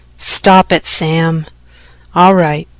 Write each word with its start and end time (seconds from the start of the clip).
"Stop 0.17 0.73
it, 0.73 0.87
Sam." 0.87 1.45
"All 2.15 2.33
right. 2.33 2.67